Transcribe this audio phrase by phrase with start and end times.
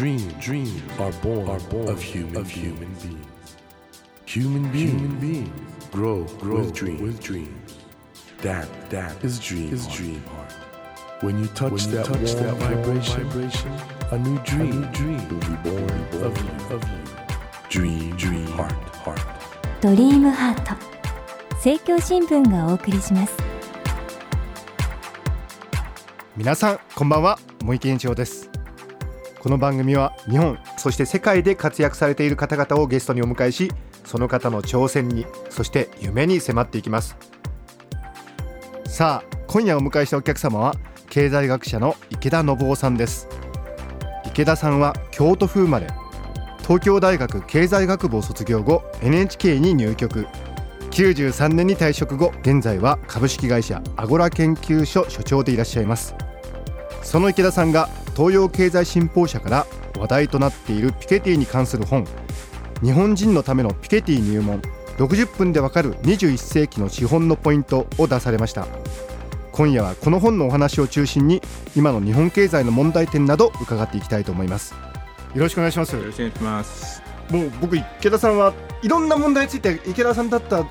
[0.00, 3.26] Dreams, dreams are born, are born of human, of human beings.
[4.24, 5.50] Human beings, human beings
[5.92, 7.76] grow, grow with, dreams, with dreams.
[8.38, 10.52] That, that is dream, is dream heart.
[11.20, 13.72] When you touch when you that, touch warm that vibration, vibration,
[14.10, 16.98] a new dream, a new dream will be born, born of you, of you.
[17.68, 18.72] Dream, dream heart,
[19.04, 19.20] heart.
[19.82, 20.74] ドリームハート
[21.56, 23.34] 政教新聞がお送りします
[26.38, 28.49] 皆さんこんばんは森健一郎です
[29.40, 33.72] この番組は日本そして世界で活躍されている方々をゲストにお迎えし
[34.04, 37.16] その方の挑戦にそして夢に迫っていきます。
[38.84, 40.74] さあ今夜お迎えしたお客様は
[41.08, 43.28] 経済学者の池田信夫さんです。
[44.26, 45.86] 池田さんは京都府生まれ
[46.58, 50.26] 東京大学経済学部を卒業後 NHK に入局。
[50.90, 56.14] 93年に退職後現在は株式会社アゴラ研究所所長でいらっしゃいます。
[57.02, 59.66] その池田さんが東洋経済新報社から
[59.98, 62.06] 話題となっているピケティに関する本。
[62.82, 64.62] 日本人のためのピケティ入門。
[64.98, 68.66] 60分でわかる21世紀の資本のポイントを出されました。
[69.52, 71.42] 今夜はこの本のお話を中心に
[71.74, 74.74] 今の日本経済の問題点など伺っていきたいと思います。
[75.34, 75.96] よろしくお願いします。
[75.96, 77.02] よろしくお願いします。
[77.30, 80.66] もう僕池田さんはいろんな問題について池田さんだったら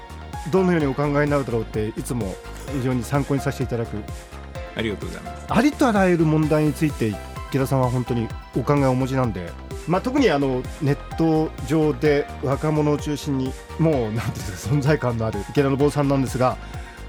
[0.52, 2.36] どのようにお考えになるだろうっていつも
[2.74, 3.98] 非常に参考にさせていただく。
[4.76, 5.46] ありがとうございます。
[5.50, 7.14] ありとあらゆる問題について
[7.50, 9.52] 池田さんは本当にお考えをお持ちなんで、
[9.88, 16.58] まあ、特にあのネット上で若者を中心にもうなんていうんですか存在感のある池田信夫さんなんですが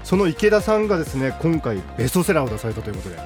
[0.03, 3.19] その池田さんがですね今回ベストセラーを出されたということで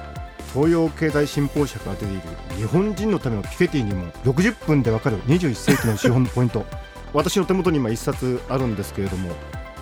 [0.52, 2.22] 東洋経済新報社から出ている
[2.56, 6.64] 日本人のためのピケティにも60分でわかる21世紀の資本のポイント。
[7.12, 9.30] 私の手元に今一冊あるんですけれども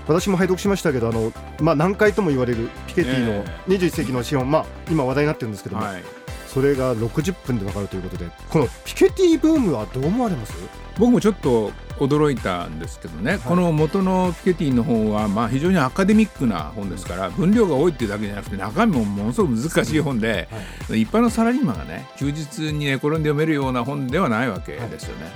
[0.07, 6.24] 私も拝読しましたけどあの、まあ、何回とも言われるピケティの21世紀の資本、まあ、今話題になってるんですけども、はい
[6.55, 10.55] それが60分でわかるということでこのピケティブームはどう思われます？
[10.97, 20.49] 僕もちょっと驚いたんですけどね、この元のピケティの本はまあ非常にアカデミックな本ですから分量が多いっていうだけじゃなくて中身もものすごく難しい本で、
[20.91, 25.33] 一般のサラリーマンがね休日に寝転んで読めるような本ではないわけですよね。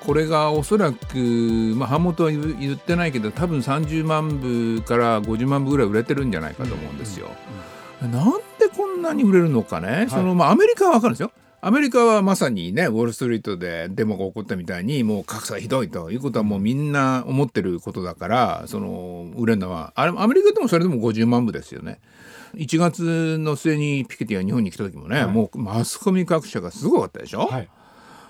[0.00, 1.16] これがおそらく、
[1.76, 7.30] まあ、版元は言言ってないけど多分30万部から50万部ぐらい売れてるんじゃないかと思うんですよ。
[8.00, 8.32] なん
[8.68, 11.32] でこんなに売れるのかね、そのまあ、アメリカは分かるんですよ。
[11.62, 19.92] アメリカはまさにねウォール・ストリートでデモが起こったみたいにもう格差がひどいということはもうみんな思ってることだからその売れるのは。
[19.96, 21.98] あれアメリカでもそれでも50万部ですよね。
[22.54, 27.68] 1月の末にピケティが日本に来た時もね、もうマスコミ各社がすごかったでしょ、はい。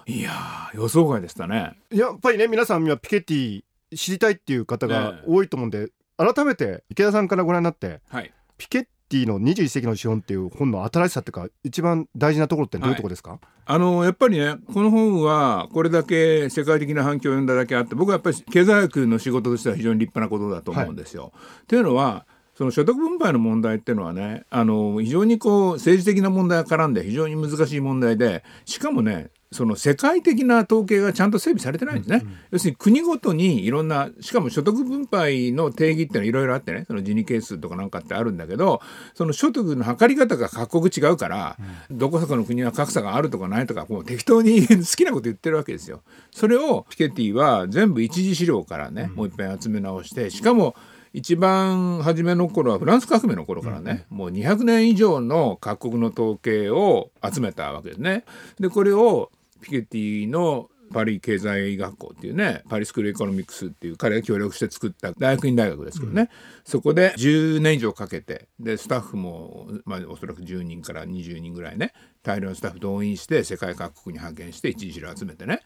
[0.07, 1.75] いやー予想外でしたね。
[1.91, 3.65] やっぱりね皆さんはピケティ
[3.95, 8.33] 知りたいっていう方が多いと思うんで、改めて池田さんからご覧になってはい。
[8.57, 21.33] ピケティの21世紀の資本っていう本の新しさっていうか一番大事なところってどういうところですか、あのやっぱりねこの本はこれだけ世界的な反響を呼んだだけあって僕はやっぱり経済学の仕事としては非常に立派なことだと思うんですよ。
[21.67, 36.85] というのはその所得分配の問題っていうのはねあの非常にこう政治的な問題が絡んで非常に難しい問題でしかもねその世界的な統計がちゃんと整備されてないんですね、要するに国ごとにいろんなしかも所得分配の定義っていうのはいろいろあってね。
[36.87, 38.81] そのジニ係数とかなんかってあるんだけど
[39.15, 41.57] その所得の測り方が各国違うから、
[41.91, 46.03] どこそこの国は格差があるとかないとかもう適当に好きなこと言ってるわけですよ。
[46.33, 50.75] それをピケティは全部一次資料からね、もう一遍集め直してしかも
[51.13, 58.25] 一番初めの頃はフランス革命の頃からね、もう200年以上の各国の統計を集めたわけですね。
[58.61, 59.31] でこれを
[59.61, 66.31] ピケティのパリ経済学校っていうねパリスクールエコノミクスっていう彼が協力して作った大学院大学ですけどね、
[66.65, 75.61] そこで10年以上かけてでスタッフも、まあ、おそらく10人から20人ぐらいね大量のスタッフ動員して世界各国に派遣して一時集めてね。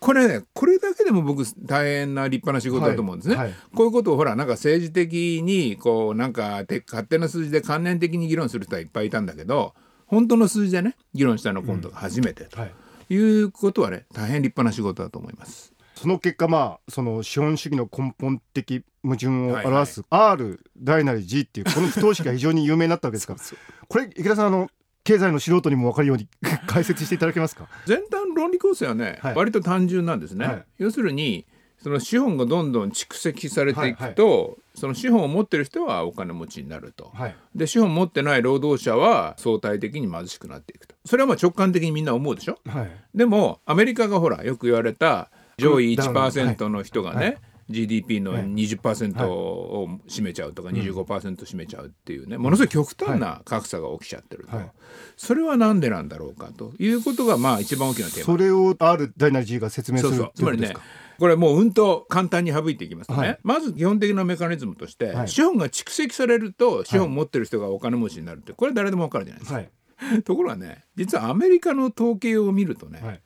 [0.00, 3.36] これねこれだけでも僕大変な立派な仕事だと思うんですね。
[3.36, 3.54] はいはい。
[3.74, 9.74] こういうことをほらなんか政治的にこうなんかて勝手な数字で関連的に議論する人はいっぱいいたんだけど
[10.06, 12.60] 本当の数字でね議論したの今度が初めてと。
[12.60, 12.74] はい
[13.08, 15.72] いうことはね大変立派な仕事だと思います。
[15.94, 23.34] その結果まあその資本主義の根本的矛盾を表す R 大なり G っていうこの不等式が非常に有名になったわけですか？
[23.38, 23.40] ら
[23.88, 24.68] これ池田さんあの
[25.04, 26.28] 経済の素人にも分かるように
[26.66, 27.68] 解説していただけますか？
[27.86, 29.34] 全体の論理構成はね、はい。
[29.34, 30.46] 割と単純なんですね。
[30.46, 30.64] はい。
[30.78, 31.46] 要するに
[31.84, 37.10] その資本がどんどん蓄積されていくと、その資本を持ってる人はお金持ちになると。
[37.12, 37.36] はい。
[37.54, 40.94] で資本を持ってない労働者は相対的に貧しくなっていくと。
[41.04, 42.58] それはまあ直感的にみんな思うでしょ？
[42.66, 42.90] はい。
[43.14, 45.28] でもアメリカがほらよく言われた
[45.58, 47.38] 上位ダウン1%の人がね、はい。
[47.68, 54.70] GDP の20%を占めちゃうとか25%占めちゃうっていうねものすごい極端な格差が起きちゃってると、はい。
[55.18, 58.24] それはなんでなんだろうかということがまあ一番大きなテーマ。
[58.24, 60.32] それを R 大なり G が説明するそうそう。
[60.34, 60.74] つまりね
[61.18, 63.38] これもううんと簡単に省いていきますとね、はい。
[63.42, 65.28] まず基本的なメカニズムとして、はい。
[65.28, 69.64] 資本が蓄積されると資本持ってる人がお金持ちになるってこれ誰でも分かるじゃないですか、か
[70.06, 70.22] はい。
[70.24, 73.20] ところがね実はアメリカの統計を見るとね、はい。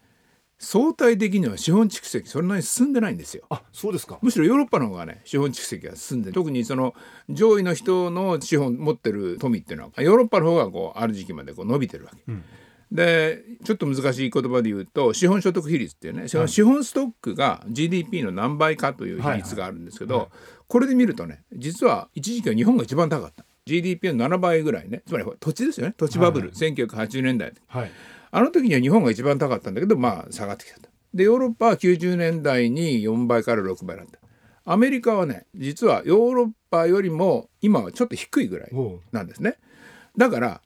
[0.60, 3.44] 相対的には資本蓄積そんなに進んでないんですよ。
[3.48, 4.18] あそうですか。
[4.22, 6.34] むしろヨーロッパの方がね資本蓄積が進んでる。
[6.34, 6.94] 特にその
[7.28, 12.32] 上位の人の資本持ってる富っていうのはヨーロッパの方がこうある時期までこう伸びてるわけ。
[12.90, 20.30] でちょっと難しい言葉で言うと資本所得比率っていうねその資本ストックが GDP の何倍かという比率があるんですけど、
[20.68, 23.44] これで見るとね実は一時期は日本が一番高かった。
[23.66, 25.02] GDP の7倍ぐらいね。
[25.06, 25.94] つまり土地ですよね。
[25.98, 27.52] 土地バブル、1980年代。
[27.66, 27.90] はい。
[28.30, 30.88] あの時には日本が一番高かったんだけどまあ下がってきたと。
[31.12, 34.18] でヨーロッパは90年代に4倍から6倍だった。
[34.64, 38.70] アメリカはね実はヨーロッパよりも今はちょっと低いぐらい
[39.12, 39.56] なんですね。
[40.16, 40.60] だから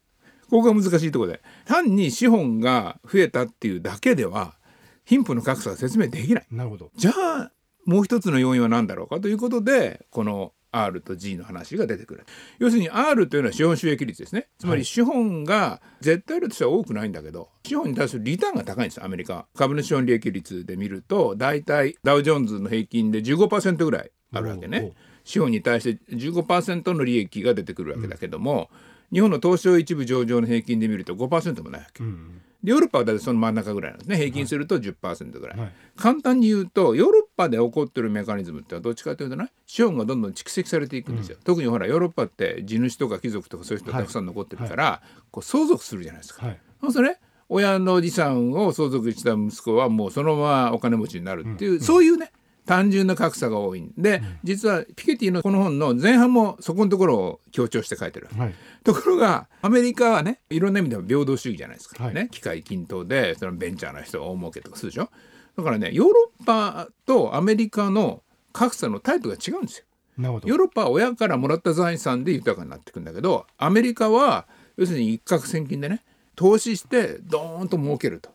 [0.52, 1.40] ここが難しいところで。
[1.64, 4.58] 単に資本が増えたっていうだけでは
[5.06, 6.46] 貧富の格差は説明できない。
[6.50, 6.90] なるほど。
[6.94, 7.52] じゃあ
[7.86, 12.26] もう一つの要因は何だろうかということでこの R と G の話が出てくる。
[12.58, 14.48] 要するに R というのは資本収益率ですね。
[14.58, 19.46] つまり資本が絶対量としては多くないんだけど資本に対するリターンが高いんですよアメリカは。
[19.56, 24.92] 株主資本利益率で見ると大体ダウジョーンズの平均で15%ぐらいあるわけね。
[25.24, 28.68] 資本に対して15%の利益が出てくるわけだけども、
[29.12, 34.16] 日本の東証一部上場の平均で見ると5%もないわけ、でヨーロッパは大体その真ん中ぐらいなんですね。
[34.16, 35.72] 平均すると10%ぐらい、はい。
[35.96, 46.60] 簡単に言うとヨーロッパで起こってるメカニズムってどっちかというとね資本がどんどん蓄積されていくんですよ、特にほらヨーロッパって地主とか貴族とかそういう人がたくさん残ってるから、こう相続するじゃないですか、はい。
[46.80, 47.18] そうするとね
[47.48, 52.32] 親の資産を相続した息子はもうそのままお金持ちになるっていう、そういうね
[52.66, 53.80] 単純な格差が多い。
[53.80, 53.92] ん。
[53.96, 58.28] で、実はピケティのこの本の前半もそこのところを強調して書いてる。
[58.36, 58.54] はい。
[58.84, 62.14] ところがアメリカはねいろんな意味では平等主義じゃないですか、はい。
[62.14, 65.10] ね機械均等でそのベンチャーな人が大儲けとかするでしょ。
[65.56, 68.22] だからねヨーロッパとアメリカの
[68.52, 69.86] 格差のタイプが違うんですよ。
[70.18, 76.02] ヨーロッパは親からもらった財産で豊かになっていくんだけどアメリカは要するに一攫千金でね
[76.36, 78.30] 投資してドーンと儲けると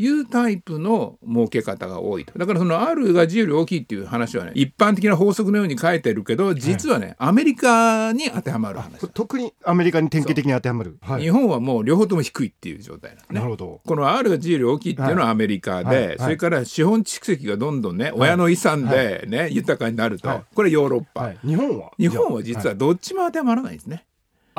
[0.00, 2.38] いうタイプの儲け方が多いと。
[2.38, 9.08] だからその R が G より大きいっていう話はね一般的な法則のように書いてるけど実はね、アメリカに当てはまる話。
[9.12, 10.98] 特にアメリカに典型的に当てはまる。
[11.02, 11.22] はい。
[11.22, 13.38] 日本はもう両方とも低いっていう状態なんですね。
[13.40, 13.80] なるほど。
[13.86, 16.06] この R が G より大きいっていうのはアメリカで、はい。
[16.08, 16.18] はい。
[16.18, 20.44] それから資本蓄積がどんどんね、親の遺産でね、豊かになると、はい。
[20.54, 21.38] これヨーロッパ、はい。
[21.46, 21.90] 日本は？
[21.98, 24.04] 日本は実はどっちも当てはまらないんですね。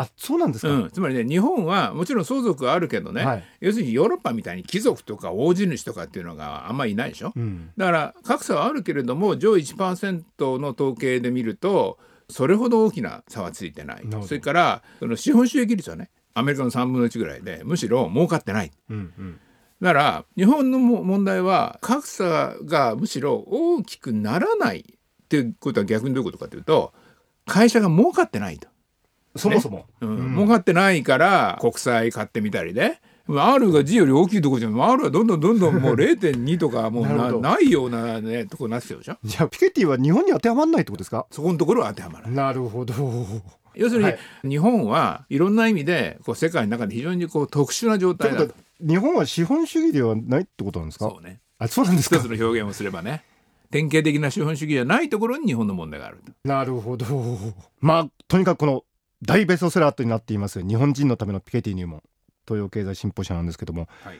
[0.01, 3.43] あそうなんですか、うん、つまりね日本はもちろん相続はあるけどね、はい。
[3.59, 7.71] 要するにヨーロッパみたいに貴族とか大地主とかっていうのがあんまりいないでしょ、うん。
[7.77, 11.99] だから格差はあるけれども上位1%の統計で見ると
[12.29, 18.71] それほど大きな差はついてないそれからその資本収益率はねアメリカの3分の1ぐらいでむしろ儲かってない。
[18.89, 19.39] うんうん。
[19.81, 26.93] だから日本のも問題は格差がむしろ大きくならないっていうことは逆にどういうことかというと
[27.47, 28.67] 会社が儲かってないと。
[29.35, 30.33] そもそも、うん。
[30.35, 32.99] 儲かってないから国債買ってみたりね。
[33.29, 34.73] R が G より大きいところじゃん。
[34.83, 41.25] R はどんどんどんどん もう0.2とかもうなないようなねとこになってきでしょじゃあピケティは日本に当てはまらないってことですか？
[41.31, 42.35] そこのところは当てはまらない。
[42.35, 42.93] なるほど。
[43.73, 44.19] 要するに、はい。
[44.43, 48.53] 日本はいろんな意味でこう世界の中で非常にこう特殊な状態だと。
[48.81, 51.05] 日本は資本主義ではないってことなんですか？
[51.09, 51.39] そうね。
[51.57, 52.17] あそうなんですか？
[52.17, 53.23] 一つの表現をすればね。
[53.69, 56.33] 典型的な資本主義じゃないところに日本の問題があると。
[56.43, 57.05] なるほど。
[57.79, 58.83] まあとにかくこの
[59.23, 62.01] 大ベストセラーとになっています日本人のためのピケティ入門
[62.47, 64.19] 東洋経済新報社なんですけども、はい。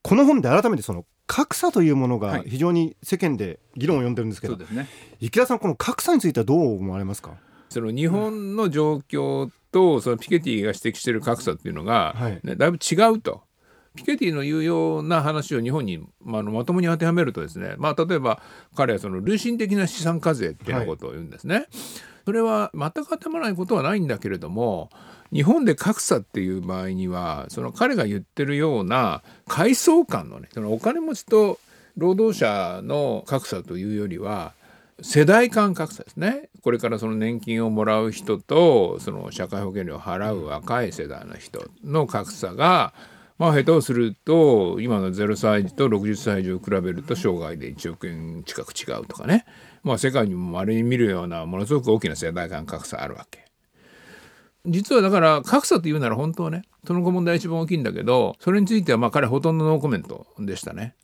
[0.00, 2.44] この本で改めてその格差というものがはい。
[2.48, 4.88] 非常に世間で議論を呼んでるんですけど、そうですね。
[5.20, 7.36] 池田さんこの格差についてはどう思われますか？
[7.68, 12.40] その日本の状況とそのピケティが指摘している格差っていうのが、はい。
[12.42, 13.42] ね、だいぶ違うと。
[13.94, 18.40] ピケティの言うような話を日本に、まあ、のまともに当てはめるとですね、まあ、例えば
[18.76, 21.66] 彼はその累進的な資産課税っていうことを言うんですね。
[22.24, 24.90] それは全く当てはまらないことはないんだけれども
[25.32, 31.58] 日本で格差っていう場合にはその彼が言ってるような階層間のねそのお金持ちと
[31.96, 34.52] 労働者の格差というよりは
[35.00, 42.92] 世代間格差ですねこれからその年金をもらう人とその社会保険料を払う若い世代の人の格差が
[43.38, 49.44] まあ下手をすると今の0歳児と60歳児を比べると生涯で1億円近く違うとかね
[49.82, 53.44] まあ世界にもまれに見るようなものすごく大きな世代間格差あるわけ。
[54.66, 60.94] 実はだから格差というなら本当はねその後問題一番大きいんだけどそれについてはまあ彼ほとんどノーコメントでしたね。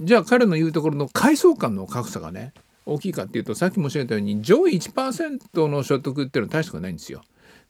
[0.00, 2.54] じゃあ彼の言うところの階層間の格差がね
[2.86, 7.22] 大きいかっていうとさっき申し上げたように上位1%の所得っていうのは大したことないんですよ。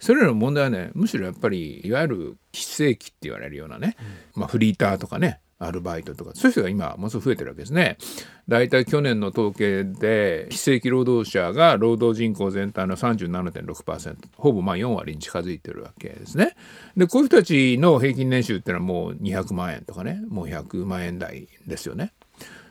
[0.02, 3.96] それらの問題はねむしろやっぱりいわゆる非正規って言われるようなね、
[4.34, 7.96] まあ、フリーターとかねアルバイトとかそういう人が今ものすごく増えてるわけですね。
[8.48, 16.56] 大体去年の統計で非正規労働者が労働人口全体の37.6%ほぼまあ4割に近づいてるわけですね。
[16.96, 22.12] でこういう人たちの平均年収っていうのはもう200万円とかねもう100万円台ですよね。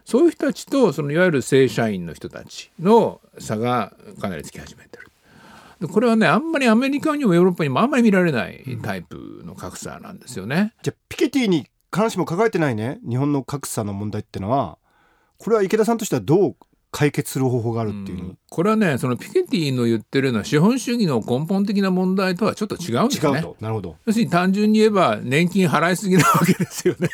[0.03, 5.10] そういう人たちとそのいわゆる正社員の人たちの差がかなりつき始めてる。
[5.81, 10.73] でこれはねあんまりアメリカにもヨーロッパにもあんまり見られないタイプの格差なんですよね。
[10.83, 14.77] じゃあピケティに必ずしも抱えてないね日本の格差の問題ってのは
[15.39, 16.55] これは池田さんとしてはどう
[16.91, 23.38] 解決する方法があるっていうふうに、これはねそのピケティの言ってるのは資本主義の根本的な問題とはちょっと違うんですね。
[23.38, 27.09] 違うとなるほど要するに単純に言えば年金払いすぎなわけですよね。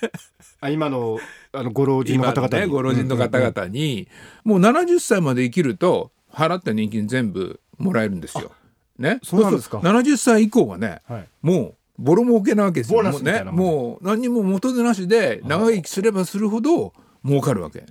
[0.59, 1.19] あ今の
[1.53, 4.07] あのご老人の方々に、今ねご老人の方々に、
[4.43, 8.51] もう70歳まで生きると払った年金全部もらえるんですよ。
[8.99, 9.77] ね、そうなんですか。
[9.77, 11.27] そうすると70歳以降はね、はい。
[11.41, 13.01] もうボロ儲けなわけですよ。
[13.01, 13.55] ボーナスみたいなもん。
[13.55, 16.93] ねもうね、もう何にも元手なしで長生きすればするほど
[17.25, 17.85] 儲かるわけ。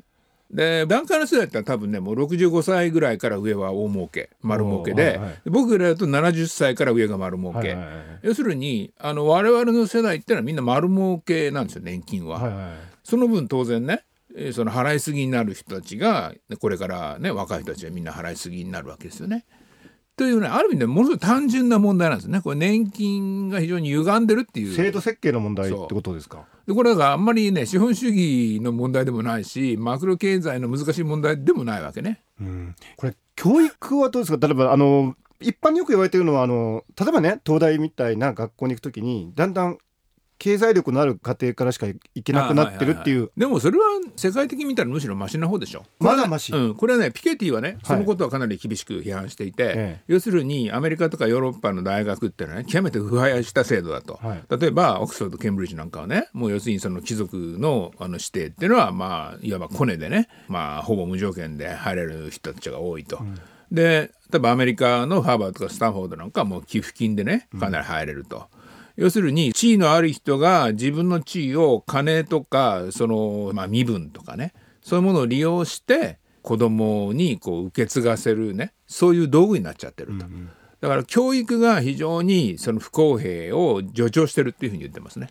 [0.49, 5.41] で段階の世代って多分ねもう65歳ぐらいから上は大儲け丸儲けで、はいはい。
[5.47, 7.95] 僕らだと70歳から上が丸儲け、はいはいはい。
[8.23, 12.39] 要するにあの我々の世代ってのはみんな丸儲けなんですよ年金は。
[12.39, 19.45] はいはいその分当然ねえーその払いすぎになる人たちがこれからね若い人たちはみんな払いすぎになるわけですよね。
[20.17, 22.41] というねある意味でものすごい単純な問題なんですね。
[22.41, 24.75] これ年金が非常に歪んでるっていう。
[24.75, 26.47] 制度設計の問題ってことですか？
[26.67, 32.23] でこれだからあんまりね資本主義の問題でもないしマクロ経済の難しい問題でもないわけね。
[32.41, 34.47] うんこれ教育はどうですか？
[34.47, 39.77] 例えばあの一般によく言われてるのはあの例えばね東大みたいな学校に行くときにだんだん
[40.39, 43.85] 経済力のある家庭からしか行けなくなってるっていう、あはははでもそれは
[44.17, 45.85] 世界的に見たらむしろマシな方でしょ。
[45.99, 46.53] まだマシ。
[46.53, 50.03] うん、これはねピケティはねそのことはかなり厳しく批判していて、ええ。
[50.09, 54.43] 要するにアメリカとかヨーロッパの大学っていうのはね極めて腐敗した制度だと、はい。
[54.59, 63.21] 例えばオックスフォードケンブリッジなんかはねもう要するにその貴族のあの指定っていうのはまあいわばコネでねまあほぼ無条件で入れる人たちが多いと。
[63.71, 68.47] で例えばアメリカのハーバードとかスタンフォードなんかはもう寄付金でねかなり入れると。
[68.97, 80.27] 要するに地位のある人が自分の地位を金とかその、まあ、身分とかねそういうものを利用して子供にこう受け継がせるねそういう道具になっちゃってると。
[80.81, 85.31] だから教育が非常にその不公平を助長してるっていうふうに言ってますね。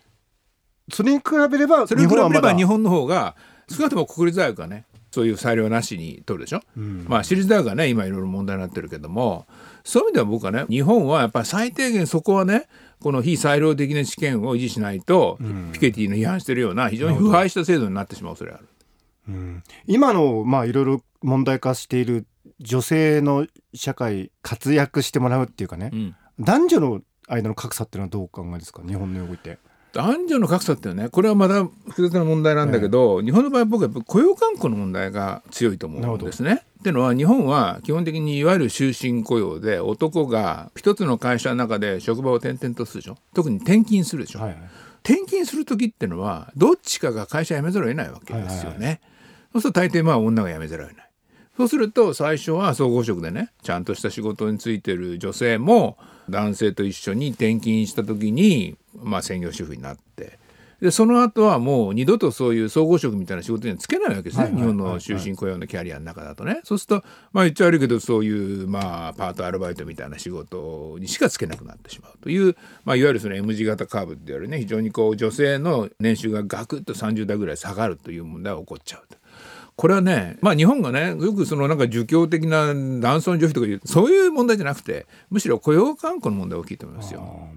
[0.92, 3.34] それに比べればそれに比べれば日本の方が
[3.68, 4.84] 少なくとも国立大学はね
[5.16, 9.46] そういう裁量なしに取るでしょ、まあ私立大学はね今いろいろ問題になってるけども。
[9.82, 12.66] そういう意味では僕はね日本はやっぱり最低限そこはね
[12.98, 15.38] この非裁量的な試験を維持しないと、
[15.72, 19.62] ピケティの批判してるような非常に腐敗した制度になってしまう恐れがある。
[19.86, 22.26] 今のまあいろいろ問題化している
[22.58, 26.16] 女性の社会活躍してもらうっていうかね、うん。
[26.40, 28.82] 男女の間の格差っていうのはどうお考えですか？
[28.84, 29.58] 日本のおいて。
[29.96, 36.62] 男女の格差っていうのはねこれはまだ複雑な問題なんだけど、日本の場合僕は雇用慣行の問題が強いと思うんですね。
[36.80, 44.58] っていうのは日本は基本的にいわゆる終身雇用で男が一つの会社の中で職場を転々とするでしょ特に転勤するでしょ、はいはい
[45.06, 49.00] 転勤する時ってのはどっちかが会社辞めざるを得ないわけですよね。
[49.52, 51.10] そうすると大抵まあ女が辞めざるを得ない。
[51.56, 55.96] そうすると最初は総合職でねちゃんとした仕事に就いてる女性も
[56.28, 60.38] 男性と一緒に転勤した時に、まあ、専業主婦になって
[60.80, 66.60] でその後はもう二度とそういう総合職みたいな仕事には就けないわけですね、はいはい日本の終身雇用のキャリアの中だとね。
[66.64, 79.16] そうするとまあ言っちゃ悪いけどそういうまあパートアルバイトみたいな仕事にしか就けなくなってしまうという、まあ、いわゆるその M 字型カーブって言われるね非常にこう女性の年収がガクッと30代ぐらい下がるという問題が起こっちゃうと。
[79.76, 87.50] これはね、まあ日本がね、よくそのなんか儒教的な男尊女卑とかいう、そういう問題じゃなくて、むしろ雇用慣行の問題が大きいと思いますよ。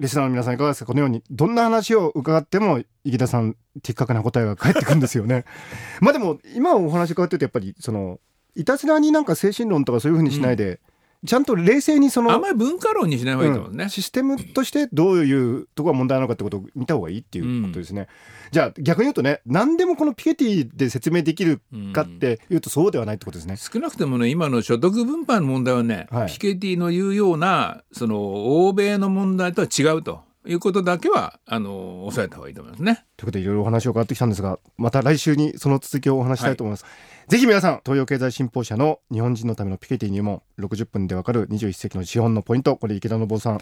[0.00, 0.86] リスナーの皆さんいかがですか？
[0.86, 5.44] このようにどんな話を伺っても池田さん的確な答えが返ってくるんですよね。
[6.00, 8.18] まあでも今お話伺ってるとやっぱりその
[8.56, 10.80] いたずらになんか精神論とかそういうふうにしないで、
[11.26, 13.84] ちゃんと冷静にそのあんまり文化論にしない方がいいと思うね。
[13.84, 13.90] うん。
[13.90, 18.08] システムとしてどういうところが問題なのかってことを見た方がいいっていうことですね、
[18.52, 21.60] じゃあ逆に言うとね何でもこのピケティで説明できる
[21.92, 26.28] かっていうとそうではないってことですね、少なくともね今の所得分配の問題はね、はい。
[26.28, 33.04] ピケティの言うようなその欧米の問題とは違うということだけはあの抑えた方がいいと思いますね。
[33.16, 36.84] ということでいろいろお話を伺ってきたんですがまた来週にその続きをお話ししたいと思います、
[37.28, 43.60] ぜひ皆さん東洋経済新報社の日本人のためのピケティ入門60分でわかる21世紀の資本のポイントこれ池田信夫さん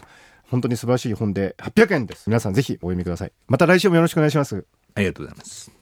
[0.49, 2.27] 本当に素晴らしい本で800円です。
[2.27, 3.31] 皆さんぜひお読みください。
[3.47, 4.65] また来週もよろしくお願いします。
[4.95, 5.78] ありがとうございます。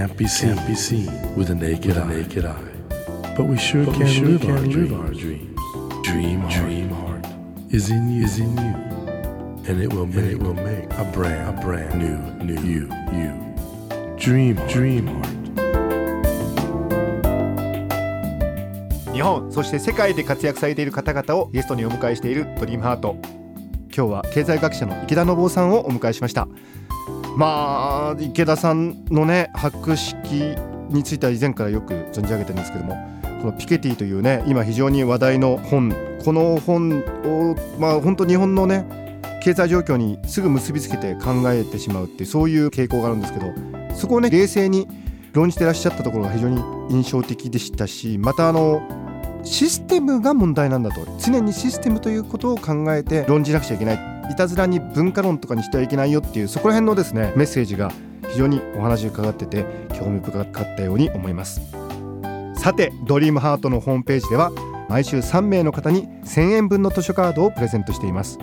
[0.00, 2.08] Can't be seen, can't be seen with a naked, eye.
[2.08, 2.72] naked eye.
[3.36, 5.60] But we sure but can, we sure live, can our live our dreams.
[6.02, 7.26] Dream, dream heart
[7.70, 8.74] is in you, is in you,
[9.68, 13.32] and it will make, it will make a brand, a brand new, new you, you.
[14.16, 15.36] Dream, dream heart.
[19.12, 23.18] 日本そして世界で活躍されている方々をゲストにお迎えしているドリームハート
[23.94, 26.48] 今日は経済学者の池田信夫さんをお迎えしました
[27.36, 30.54] まあ池田さんのね博識
[30.88, 32.96] については以前からよく存じ上げてるんですけども
[33.40, 35.94] このピケティというね今非常に話題の本
[36.24, 38.84] この本をまあ本当日本のね
[39.42, 43.46] 経済状況にすぐ結びつけて考えてしまうってそういう傾向があるんですけど
[43.94, 44.86] そこをね冷静に
[45.32, 46.60] 論じてらっしゃったところが非常に
[46.90, 48.82] 印象的でしたしまたあの
[49.42, 51.00] システムが問題なんだと。
[51.18, 54.09] 常にシステムということを考えて論じなくちゃいけない。
[54.30, 57.92] いたずらに文化論とかにしてはいけないよっていうそこら辺のですねメッセージが
[58.28, 61.60] 非常にお話を伺ってて興味深かったように思います。
[62.54, 64.52] さてドリームハートのホームページでは
[64.88, 68.38] 毎週3名の方に1000円分の図書カードをプレゼントしています。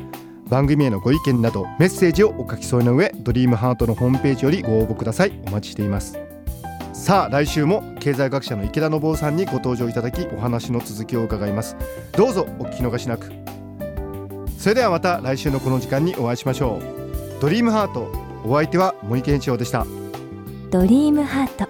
[0.50, 5.40] 番組へのご意見などメッセージをお書き添えの上ドリームハートのホームページよりご応募ください。
[5.48, 6.18] お待ちしています。
[6.94, 11.76] さあ来週も経済学者の池田信夫さんにご登場いただきお話の続きを伺います。
[12.14, 13.37] どうぞお聞き逃しなく。
[14.68, 17.42] それではまた来週のこの時間にお会いしましょう。
[17.42, 18.12] ドリームハート
[18.44, 19.88] お相手は森健一郎でした。
[20.70, 21.70] ドリームハート。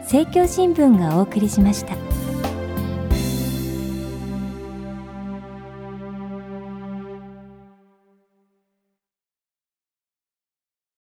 [0.00, 2.13] 政教新聞がお送りしました。